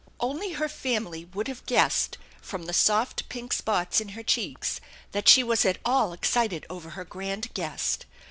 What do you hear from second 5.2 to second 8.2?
she was at all excited over her grand guest.